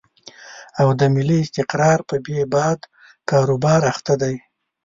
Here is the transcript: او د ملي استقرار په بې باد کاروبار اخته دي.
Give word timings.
او 0.81 0.87
د 0.99 1.01
ملي 1.15 1.37
استقرار 1.45 1.99
په 2.09 2.15
بې 2.25 2.39
باد 2.53 2.79
کاروبار 3.29 3.81
اخته 3.91 4.13
دي. 4.21 4.35